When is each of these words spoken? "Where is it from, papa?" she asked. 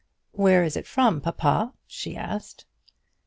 "Where 0.31 0.63
is 0.63 0.75
it 0.75 0.87
from, 0.87 1.21
papa?" 1.21 1.75
she 1.85 2.17
asked. 2.17 2.65